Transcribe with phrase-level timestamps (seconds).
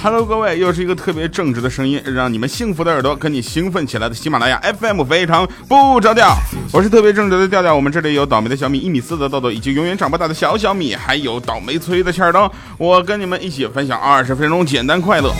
[0.00, 6.36] Hello，各位，又是一个特别正直的声音，让你们幸福的耳朵跟你兴奋起来的喜马拉雅 FM 非常不着调。
[6.72, 12.48] 我是特别正直的调调，我们这里有倒霉的小米一米四的豆豆，以及永远长不大的小小米，还有倒霉催的欠灯。
[12.76, 15.34] 我跟你们一起分享二十分钟简单快乐。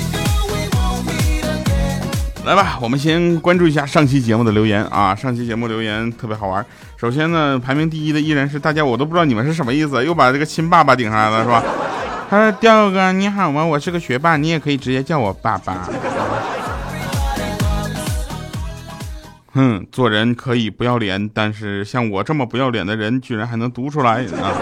[2.49, 5.15] 来吧，我们先关注一下上期节目的留言啊！
[5.15, 6.65] 上期节目留言特别好玩。
[6.97, 11.63] 首先呢，排名第一的依然是大家，我都不知道你们是什么意思，又把这个亲爸爸顶上来了，是吧？
[12.31, 13.63] 他说：“调哥你好吗？
[13.63, 15.91] 我是个学霸，你也可以直接叫我爸爸。”
[19.53, 24.57] 哼，做人可以不要脸，但是像我这么不要脸的人，居然还能读出来啊！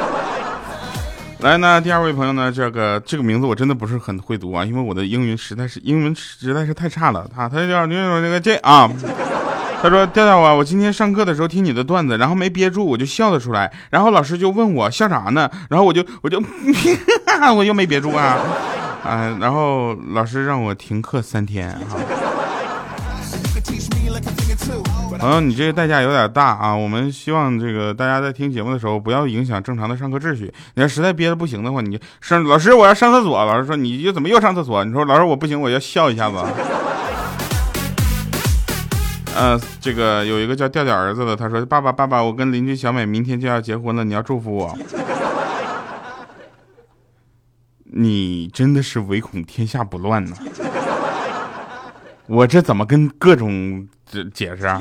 [1.41, 2.51] 来，那第二位朋友呢？
[2.51, 7.29] 这个这个名字我真的不是很会读啊，因为我的英语实在是英文实在是太差了。
[7.33, 8.91] 他他叫那个这啊，
[9.83, 13.71] 他说调调啊，我今天上课的时候听你的段子，然后没憋住，我就笑了出来。
[13.91, 15.49] 然后老师就问我笑啥呢？
[15.69, 16.43] 然后我就我就
[17.55, 18.39] 我又没憋住啊
[19.05, 19.37] 啊！
[19.39, 21.99] 然后老师让我停课三天哈。
[25.19, 26.75] 朋友，你这个代价有点大啊！
[26.77, 30.53] 我们希望这个大家在听节目的时候不要影响正常的上课秩序。
[30.75, 33.45] 你要实在憋得不行的话，你上老师我要上厕所。
[33.45, 34.85] 老师说你又怎么又上厕所？
[34.85, 36.37] 你说老师我不行，我要笑一下子。
[39.35, 44.77] 呃，这个有一个叫调调儿子的，他说爸爸爸爸，我跟邻居小美明天就要结婚了，你要祝福我。
[47.85, 50.37] 你真的是唯恐天下不乱呢。
[52.27, 53.89] 我这怎么跟各种？
[54.11, 54.81] 这解释啊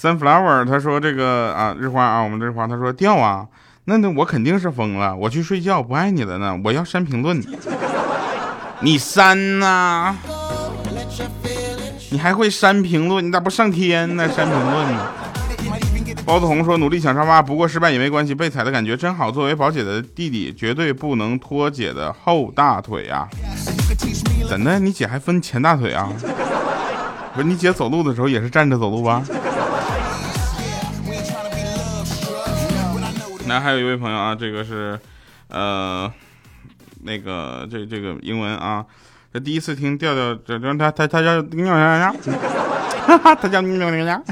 [0.00, 3.46] ，sunflower，他说这个啊，日花啊，我们日花，他说掉啊，
[3.84, 7.40] 那那我肯定是疯了，我去睡觉，不爱你了呢，我要删评论，
[8.80, 10.16] 你删呐，
[12.10, 14.28] 你还会删评论，你咋不上天呢？
[14.28, 15.12] 删评论呢？
[16.24, 23.28] 包子红说努力抢沙发，不过失败也没关系，被踩的感觉真好，作为宝姐的弟弟，绝对不能拖姐的后大腿啊。
[24.48, 24.78] 怎的？
[24.78, 26.08] 你姐还分前大腿啊？
[27.34, 29.22] 不是你姐走路的时候也是站着走路吧？
[33.46, 34.98] 那还有一位朋友啊，这个是，
[35.48, 36.10] 呃，
[37.02, 38.84] 那个这这个英文啊，
[39.32, 42.14] 这第一次听调调，这这他他他叫喵喵喵，
[43.06, 44.22] 他叫喵喵喵，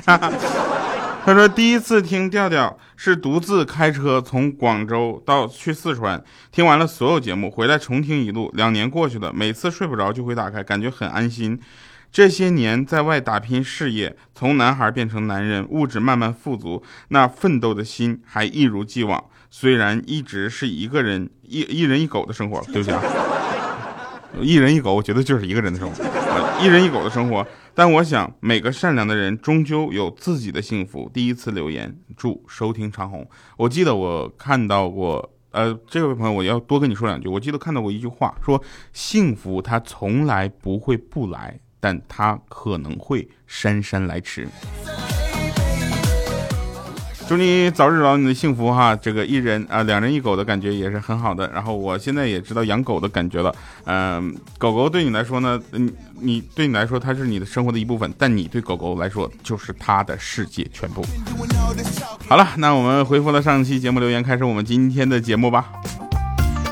[1.26, 6.22] 他说第一次听调调是独自开车从广州到去四川，
[6.52, 11.58] 听完了所有节目回来重听一路，两年过去了，每次睡不着就会打开，感觉很安心。
[12.12, 19.24] 这些年在外打拼事业，从男孩变成男人，物质慢慢富足，那奋斗的心还一如既往。
[19.50, 23.02] 虽然一直是一个人一一人一狗的生活，对不起啊，
[24.40, 26.04] 一人一狗，我觉得就是一个人的生活，
[26.60, 27.46] 一人一狗的生活。
[27.74, 31.10] 但我想，每个善良的人终究有自己的幸福。
[31.12, 33.28] 第一次留言，祝收听长虹。
[33.58, 37.28] 我记得我看到过，呃，这位朋友，我要多跟你说两句。
[37.28, 38.62] 我记得看到过一句话，说
[38.94, 44.48] 幸福它从来不会不来，但它可能会姗姗来迟。
[47.28, 48.94] 祝你早日找到你的幸福哈！
[48.94, 51.50] 这个一人啊，两人一狗的感觉也是很好的。
[51.52, 53.52] 然后我现在也知道养狗的感觉了。
[53.84, 61.04] 嗯，狗狗对你来说呢，你你对你来说它是你的生活的一部分，但你对狗狗来说就是它的世界全部。
[62.28, 65.66] 好了，那我们回复了上期节目留言，开始我们今天的节目吧。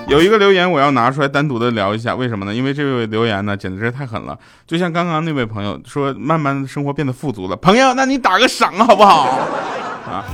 [0.06, 2.54] 有一个留言我要拿出来单独的聊一下，为什么呢？
[2.54, 4.38] 因为这位留言呢简直是太狠了。
[4.69, 7.56] 就像刚刚那位朋友说，慢慢生活变得富足了。
[7.56, 9.48] 朋友，那你打个赏好不好？
[10.10, 10.25] 啊。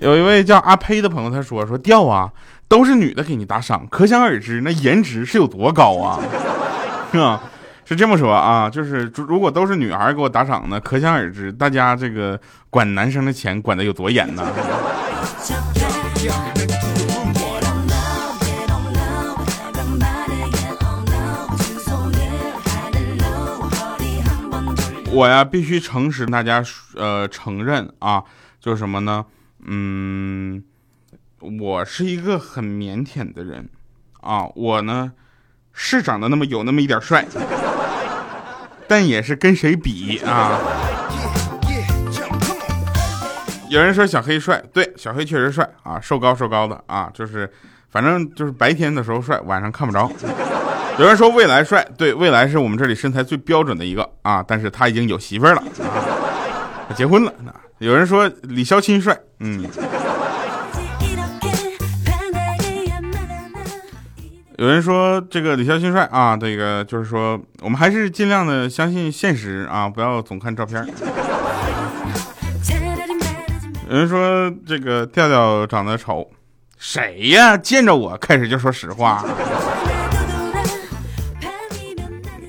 [0.00, 2.30] 有一位叫阿呸的朋友，他说：“说调啊，
[2.68, 6.20] 都是女的给你打赏，可想而知那颜值是有多高啊，
[7.10, 7.40] 是吧？
[7.84, 12.38] 是这么说啊，就是如果都是女孩给我打赏呢，可想而知大家这个
[12.70, 14.46] 管男生的钱管的有多严呢。”
[25.10, 26.62] 我呀，必须诚实，大家
[26.94, 28.22] 呃承认啊，
[28.68, 29.24] 就什么呢？
[29.64, 30.62] 嗯，
[31.58, 33.66] 我是一个很腼腆的人
[34.20, 35.10] 啊，我呢
[35.72, 37.24] 是长得那么有那么一点帅，
[38.86, 40.60] 但也是跟谁比啊？
[43.70, 47.50] 有人说小黑帅，对，小黑确实帅啊，瘦高瘦高的啊，就是
[47.88, 50.12] 反正就是白天的时候帅，晚上看不着。
[50.98, 55.62] 有人说未来帅，对，未来是我们这里身材最标准的一个啊，但是他已经有媳妇儿了
[56.90, 57.32] 啊，结婚了。
[57.78, 59.64] 有人说李潇钦帅，嗯。
[64.56, 70.84] 有人说这个李潇钦帅啊，这个就是说我们还是尽量的相信现实啊，不要总看照片。
[73.88, 76.28] 有人说这个调调长得丑，
[76.76, 77.56] 谁呀？
[77.56, 79.24] 见着我开始就说实话。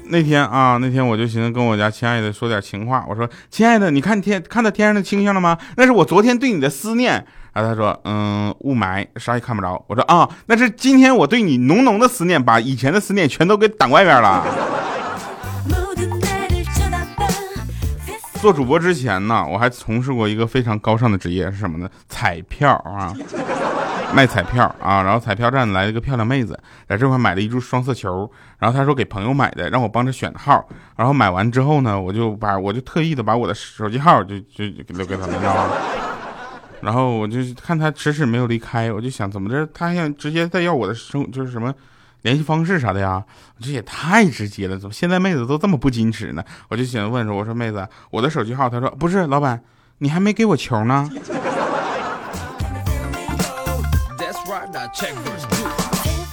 [0.10, 3.06] 那天啊，那天我就寻思跟我家亲爱的说点情话。
[3.08, 5.58] 我说：“亲爱的，你看天看到天上的星星了吗？
[5.78, 14.46] 那是我昨天对你的思念。”然后他说：“嗯，雾霾，啥也看不着。”我说：“啊，那是今天我对你浓浓的思念，把以前的思念全都给挡外边了。”
[18.42, 21.90] 做主播之前呢，我还从事过一个非常高尚的职业，是什么呢？
[22.08, 23.14] 彩票啊。
[24.14, 30.68] 卖彩票啊，然后彩票站来了一个漂亮妹子，在这块买了一注双色球，然后她说给朋友买的，让我帮着选号。
[30.98, 35.70] 然后买完之后呢，我就把我就特意的把我的手机号就就留给她了，知道吗？
[36.82, 41.74] 然后我就看她迟迟没有离开，我就想怎么着，她想直接再要我的生就是什么
[42.24, 43.24] 联系方式啥的呀？
[43.62, 46.44] 这也太直接了，怎么现在妹子都这么不矜持呢？
[46.70, 49.62] 我就想问说，我说妹子，我的手机号，她说不是，老板，
[50.00, 51.10] 你还没给我球呢。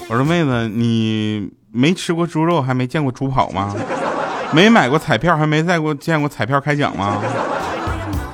[0.08, 3.75] 我说妹子，你没吃过猪肉，还没见过猪跑吗？
[4.53, 7.20] 没买过彩票，还没在过见过彩票开奖吗？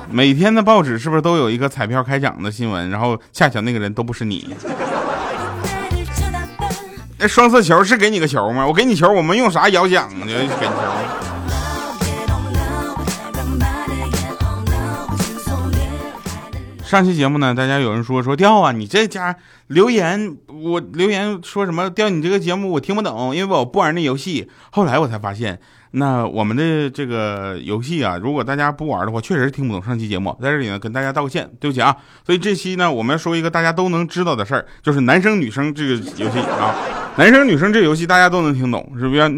[0.09, 2.89] 每天的报纸是不是都有一个彩票开奖的新闻？
[2.89, 4.55] 然后恰巧那个人都不是你。
[7.17, 8.65] 那双色球是给你个球吗？
[8.67, 10.55] 我给你球，我们用啥摇奖呢给你球？
[16.93, 19.35] 上期节目呢，大家有人说说掉啊，你这家
[19.65, 24.47] 留言我留言说什么掉你这个节目我听不懂，因为我不玩那游戏。
[24.69, 25.59] 后来我才发现。
[25.95, 31.95] 那我们的这个游戏啊，如果大家不玩的话，确实听不懂上期节目，在这里呢跟大家道个歉，对不起啊。
[32.25, 36.73] 所以这期呢，我们要说一个大家都能知道的事儿，就是男生女生这个游戏啊，
[37.17, 39.29] 男生女生这游戏大家都能听懂，是不是？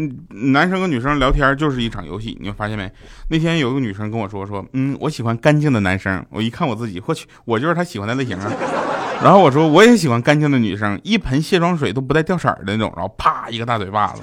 [0.52, 2.90] 男生跟女生聊天就是一场游戏，你发现没？
[3.28, 6.24] 那天有个女生跟我说说，嗯，我喜欢干净的男生。
[6.30, 8.50] 我一看我自己，我去，我就是她喜欢的类型啊。
[9.22, 12.90] 然后我说我也喜欢干净的女生，一盆卸妆水都不带掉色的那种。
[12.96, 14.22] 然后啪一个大嘴巴子。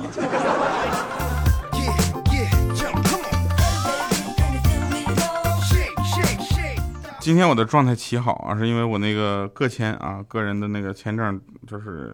[7.23, 12.13] 今天我的状态奇好啊，是因为我那个个签啊，个人的那个签证就是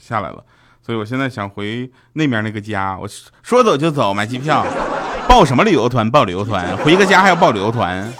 [0.00, 0.44] 下来了，
[0.84, 3.06] 所以我现在想回那边那个家，我
[3.40, 4.66] 说走就走，买机票，
[5.30, 6.10] 报什么旅游团？
[6.10, 8.12] 报旅游团，回个家还要报旅游团。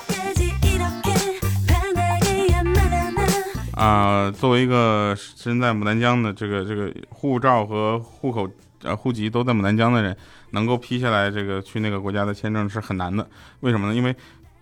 [3.72, 8.48] 啊，作为一个身在牡丹江的这个这个护照和户口
[8.84, 10.16] 呃户籍都在牡丹江的人，
[10.50, 13.28] 能够批下来这个去那个国家的签证是很难的，
[13.58, 13.94] 为什么呢？
[13.94, 14.14] 因为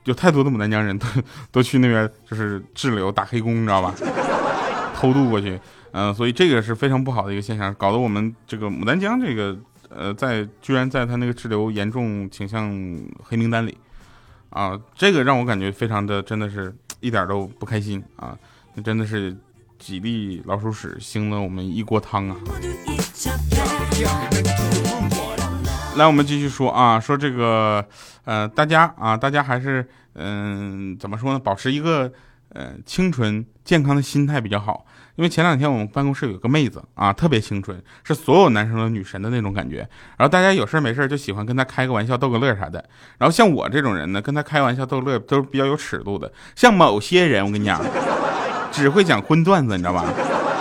[0.05, 1.07] 有太多的牡丹江人都
[1.53, 3.95] 都去那边就是滞留打黑工，你知道吧？
[4.97, 5.59] 偷渡过去，
[5.93, 9.57] 嗯，所以这个是非常不好的一个现象，搞得我们这个牡丹江这个
[9.89, 12.71] 呃，在居然在他那个滞留严重倾向
[13.23, 13.77] 黑名单里，
[14.51, 18.37] 啊，这个让我感觉非常的真的是 一点都不开心啊！
[18.75, 19.35] 那真的是
[19.79, 22.37] 几粒老鼠屎腥了我们一锅汤啊！
[25.97, 27.83] 来，我们继续说啊，说这个，
[28.31, 29.85] 呃，大家啊，大家还是，
[30.15, 31.39] 嗯，怎么说呢？
[31.41, 32.13] 保持一个，
[32.51, 34.87] 呃，清纯健康的心态比较好。
[35.17, 39.79] 因为前两天我们办公室有个妹子啊，特别清纯，是所有男生的女神的那种感觉。
[40.17, 42.89] 然后大家有事没事就喜欢跟她开个玩笑，逗个乐啥的。
[43.19, 46.33] 然后像我这种人呢，跟她开玩笑逗乐都是比较有尺度的。
[46.55, 47.83] 像某些人，我跟你讲，
[48.71, 50.05] 只会讲荤段子，你知道吧？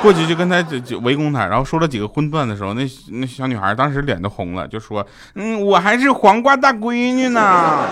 [0.01, 7.85] 过去就跟他就就围攻他，然后说了几个荤段的时候，那那小女孩当时脸都红了，就说：“嗯，我还是黄瓜大闺女呢。”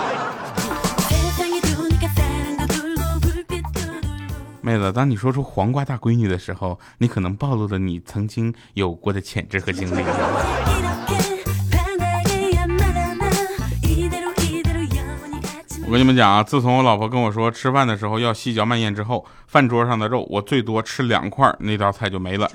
[4.62, 10.02] 妹子，当你说出“黄瓜大闺女”的时候，你可能暴露了你曾经有过的潜质和经历。
[15.88, 22.46] 我跟你们讲啊，自从我老婆跟我说吃饭的时候要细嚼慢咽之后，饭桌上的肉我最多吃两块，那道菜就没了。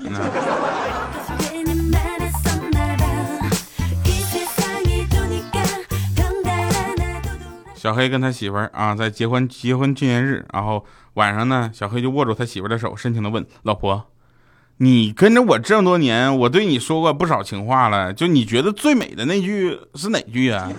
[7.74, 14.04] 小黑跟他媳妇儿啊，在结婚结婚纪念日，然后晚上呢，小黑就握住他媳妇儿的手，深情的问老婆。
[14.76, 18.12] 你跟着我这么多年，我对你说过不少情话了。
[18.12, 20.70] 就你觉得最美的那句是哪句啊？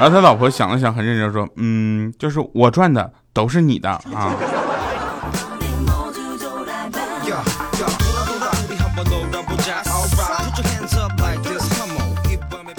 [0.00, 4.34] 然后他老婆想了想，很认真说：“嗯，就是我赚的都是你的啊。”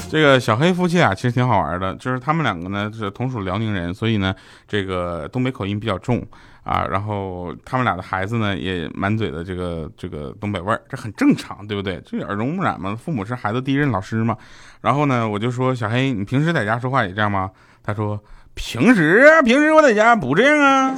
[0.09, 4.33] 这个小黑夫妻俩其实挺好玩的，就是他们两个呢是同属辽宁人，所以呢
[4.67, 6.25] 这个东北口音比较重
[6.63, 6.85] 啊。
[6.89, 12.01] 然后他们俩的孩子呢也满嘴的这个这个东北味儿，这很正常，对不对？
[12.05, 14.37] 这耳濡目染嘛，父母是孩子第一任老师嘛。
[14.81, 17.51] 然后呢我就说小黑，你平时在家说话也这样吗？
[17.83, 18.19] 他说
[18.53, 20.95] 平时平时我在家不这样啊，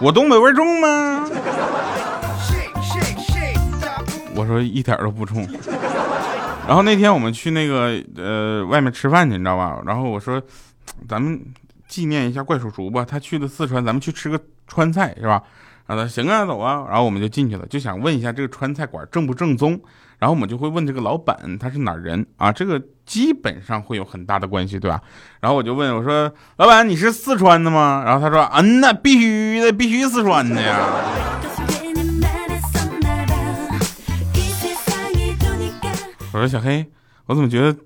[0.00, 1.28] 我东北味重吗？
[4.36, 5.46] 我说一点都不重。
[6.66, 9.78] 然后那天我们去那个呃外面吃饭去，你知道吧？
[9.86, 10.42] 然后我说，
[11.08, 11.40] 咱们
[11.94, 15.40] 纪念一下怪叔叔吧，他去的四川，咱们去吃个川菜是吧？
[15.86, 16.84] 然后他行啊，走啊。
[16.88, 19.80] 然后我们就进去了，就想问一下这个川菜馆正不正宗。
[20.18, 22.50] 然后我们就会问这个老板他是哪儿人啊？
[22.50, 25.00] 这个基本上会有很大的关系，对吧？
[25.38, 30.80] 然后我就问我说：“老板，你是四川的吗？”然后他说：“嗯呐，必须的，必须四川的呀。”
[36.32, 36.90] 我说：“小黑，
[37.26, 37.78] 我怎么觉得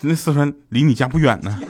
[0.00, 1.60] 那四川离你家不远呢？”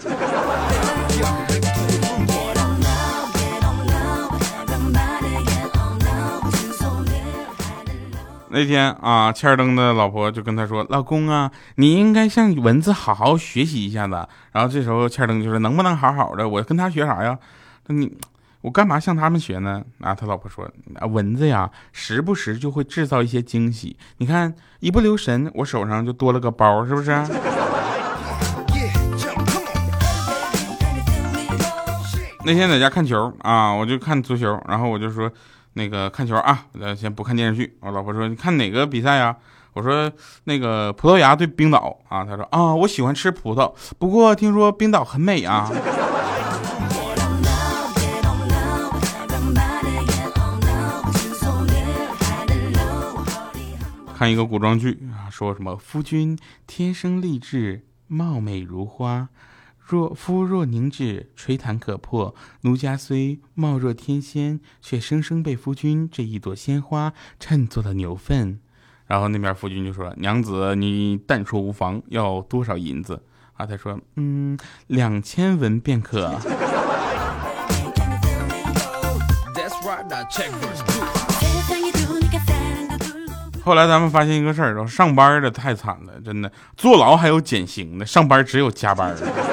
[8.55, 16.47] 那天啊，欠儿登的老婆就跟他说：“老公啊，你应该向蚊子好好学习一下子。”然后这时候欠儿登就说：“能不能好好的？
[16.47, 17.39] 我跟他学啥呀？
[17.87, 18.15] 那你
[18.61, 23.97] 我干嘛向他们学呢？”啊，他老婆说：“啊，蚊子呀，时不时就会制造一些惊喜。
[24.19, 27.11] 你看，一不留神，我手上就多了个包，是不是？”
[32.45, 35.33] 那天在家看球啊，我就看足球，然后我就说。
[35.75, 37.77] 那个看球啊，咱先不看电视剧。
[37.81, 39.37] 我老婆说：“你看哪个比赛呀？”
[39.75, 40.13] 我说
[40.45, 45.71] ：“那个葡萄牙对冰岛啊。”她说：“啊，我喜欢吃葡萄，不过听说冰岛很美啊。”
[54.15, 59.29] 看一个古装剧啊，说什么夫君天生丽质，貌美如花。
[59.93, 62.35] 若夫若凝脂，吹弹可破。
[62.63, 68.59] 奴家虽貌若天仙，却生生被夫君这一朵鲜花衬作了牛粪。
[69.07, 73.23] 然后那边夫君就说：“娘子，你但说无妨，要多少银子？”
[73.53, 76.39] 啊，他说：“嗯，两千文便可。”
[83.63, 89.52] 后来咱们发现一个事儿，上班的太惨了，真的，坐牢还有减刑的，上班只有加班的。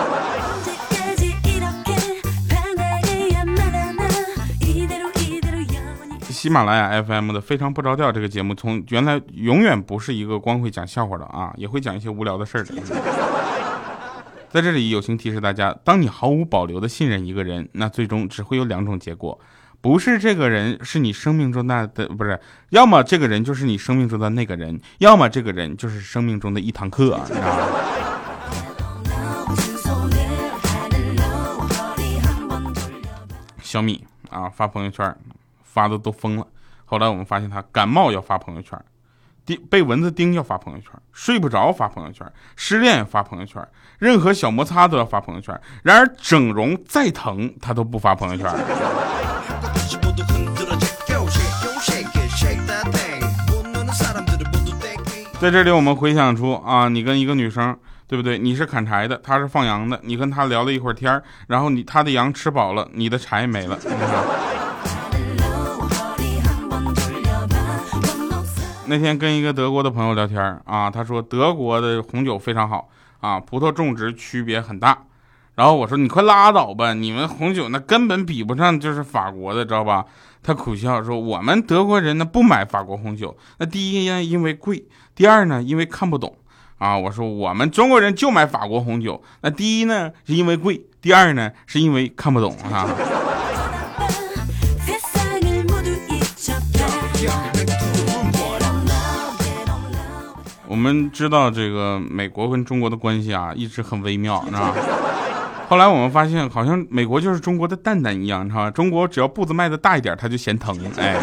[6.39, 12.73] 喜马拉雅 FM 的《非常不着调》这个节目，从原来永远不是一个光会讲笑话的啊，也会讲一些无聊的事儿的。
[14.49, 19.37] 在这里友情提示大家：当你毫无保留的信任一个人，那最终只会有两种结果，
[19.81, 27.67] 不是这个人是你生命中的的，不是，要么这个人就是你生命中的那个人，要么这个人就是生命中的一堂课，你知道吗？
[33.61, 35.13] 小米啊，发朋友圈。
[35.71, 36.47] 发的都疯了，
[36.85, 38.79] 后来我们发现他感冒要发朋友圈，
[39.45, 43.65] 叮被蚊子叮要发朋友圈，睡不着发朋友圈，失恋发朋友圈，
[43.99, 45.59] 任何小摩擦都要发朋友圈。
[45.83, 48.51] 然而整容再疼他都不发朋友圈。
[55.39, 58.37] 在这里我们回想出啊，你跟一个女生对不对？
[58.37, 63.79] 你是砍柴的，她是放羊的，你跟她聊了一会儿天然后你她的羊吃饱了，你的柴没了。
[68.89, 74.97] 那天跟一个德国的朋友聊天啊，他说德国的红酒非常好啊，葡萄种植区别很大。
[75.53, 80.03] 然后我说你快拉倒吧，你们红酒那根本比不上就是法国的，知道吧？
[80.41, 86.35] 他苦笑说我们德国人呢不买法国红酒，那第一呢因为贵，第二呢因为看不懂
[86.79, 86.97] 啊。
[86.97, 92.89] 我说我们中国人就买法国红酒，那第一呢是因为贵，第二呢是因为看不懂啊。
[100.69, 104.71] 我们知道这个美国跟中国的关系啊，一直很微妙， 是吧？
[105.67, 108.71] 后来我们发现，好像美国就是中国的蛋蛋一样，你知道吧？
[108.71, 111.17] 中国只要步子迈的大一点，他就嫌疼，哎。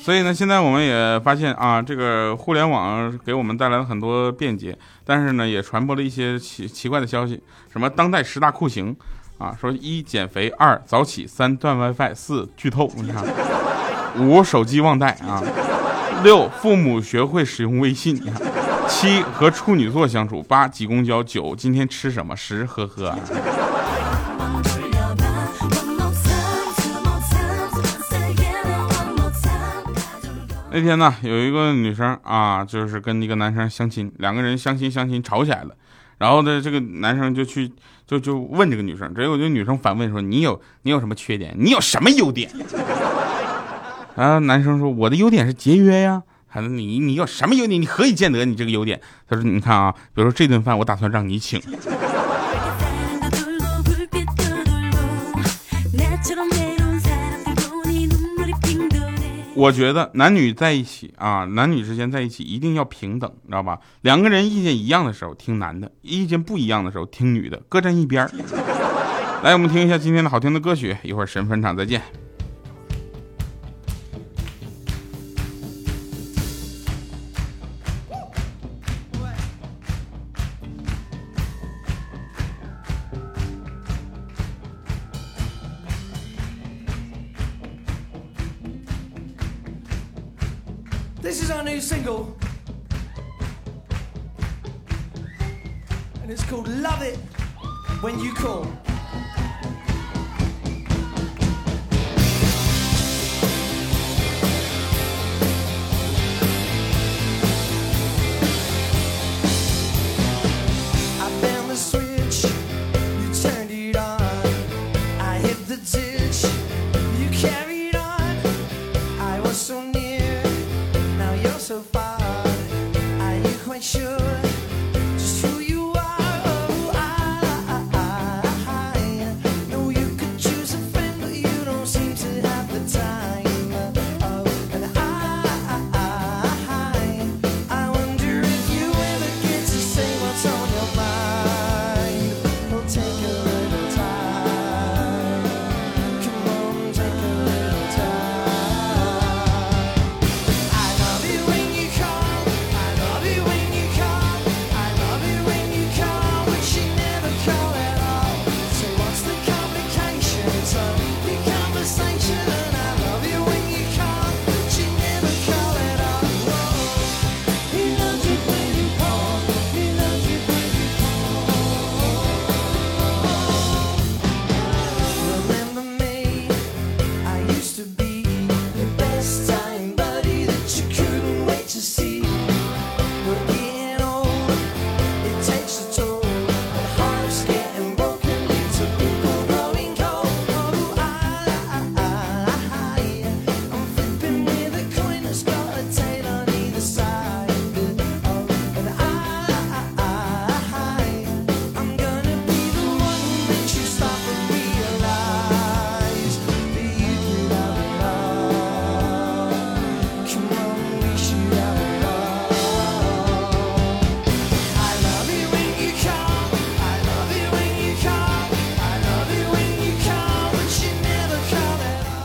[0.00, 8.94] 所以呢，现在我们也发现啊，这个互联网给我们带来了很多便捷，但是呢，也传播了一些奇奇怪的消息，什么当代十大酷刑
[9.38, 13.24] 啊，说一减肥，二早起，三断 WiFi，四剧透，你看，
[14.20, 15.42] 五手机忘带啊。
[16.26, 18.20] 六，父母学会使用微信。
[18.88, 20.42] 七，和处女座相处。
[20.42, 21.22] 八，挤公交。
[21.22, 22.34] 九，今天吃什么？
[22.34, 23.16] 十，呵呵。
[30.72, 35.76] 那天呢，有一个女生啊，就是跟一个男生相亲，两个人相亲相亲吵起来了，
[36.18, 37.70] 然后呢，这个男生就去
[38.04, 41.54] 就就问这个女生，结果这女生反问说：“你有你有什么缺点？
[41.56, 42.50] 你有什么优点？”
[44.16, 46.22] 啊，男生说我的优点是节约呀。
[46.46, 47.78] 孩子，你你有什么优点？
[47.80, 48.98] 你何以见得你这个优点？
[49.28, 51.60] 他说，你看啊，比如说这顿饭我打算让你请。
[59.54, 63.78] 我觉得男女在一起啊，男女之间在一起一定要平等，知道吧？
[64.00, 68.26] 两个人意见一样的时候听男的，意见不一样的时候听女的，各站一边
[69.42, 72.00] 来，我们听一下今天的好听的歌曲，一会儿神分场再见。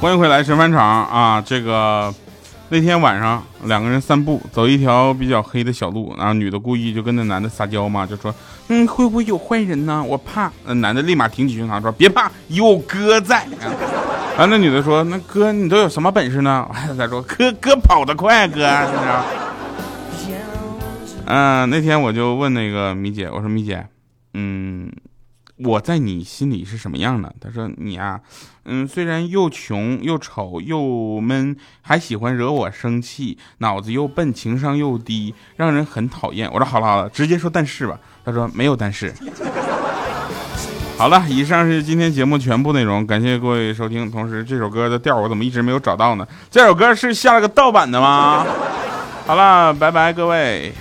[0.01, 1.39] 欢迎回来神返场啊！
[1.45, 2.11] 这个
[2.69, 8.33] 那天晚上两个人散步，走一条比较黑的小路，然后女的故意就跟那男的撒娇嘛，就说
[8.69, 10.03] ：“嗯，会不会有坏人呢？
[10.03, 13.47] 我怕。”那男的立马挺起胸膛说：“别怕，有哥在。”
[14.35, 19.23] 然后那女的说：“那哥，你都有什么本事呢？”他说：“哥，哥跑得快，哥。”你知道。
[21.25, 23.85] 嗯、那天我就问那个米姐，我说米姐，
[24.33, 24.91] 嗯，
[25.63, 27.33] 我在你心里是什么样的？
[27.39, 28.19] 他说你啊，
[28.65, 36.49] 嗯，虽然又穷又丑又闷，还喜欢惹我生气，脑子又笨，情商又低，让人很讨厌。
[36.51, 37.99] 我说好了好了，直接说但是吧。
[38.23, 39.13] 他说没有但是。
[40.97, 44.09] 好了，以上是今天节目全部内容，感谢各位收听。
[44.11, 46.27] 同时，这首歌的调我怎么一直没有找到呢？
[46.49, 48.45] 这首歌是下了个盗版的吗？
[49.25, 50.73] 好了，拜拜，各位。